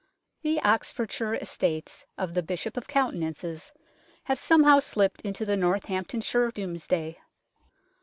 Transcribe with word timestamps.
The 0.41 0.59
Oxfordshire 0.61 1.35
estates 1.35 2.07
of 2.17 2.33
the 2.33 2.41
Bishop 2.41 2.75
of 2.75 2.87
Coutances 2.87 3.71
have 4.23 4.39
somehow 4.39 4.79
slipped 4.79 5.21
into 5.21 5.45
the 5.45 5.55
Northamptonshire 5.55 6.49
Domesday. 6.49 7.19